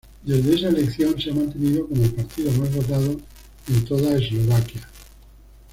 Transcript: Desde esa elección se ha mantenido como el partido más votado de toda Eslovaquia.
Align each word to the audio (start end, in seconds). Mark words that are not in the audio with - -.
Desde 0.23 0.55
esa 0.55 0.69
elección 0.69 1.21
se 1.21 1.29
ha 1.29 1.35
mantenido 1.35 1.87
como 1.87 2.03
el 2.03 2.11
partido 2.15 2.49
más 2.53 2.73
votado 2.73 3.17
de 3.67 3.81
toda 3.81 4.15
Eslovaquia. 4.17 4.81